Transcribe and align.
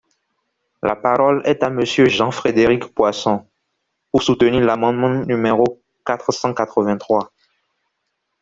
La 0.81 0.95
parole 0.95 1.43
est 1.45 1.61
à 1.61 1.69
Monsieur 1.69 2.09
Jean-Frédéric 2.09 2.87
Poisson, 2.87 3.47
pour 4.11 4.23
soutenir 4.23 4.61
l’amendement 4.65 5.11
numéro 5.27 5.79
quatre 6.03 6.31
cent 6.31 6.55
quatre-vingt-trois. 6.55 7.31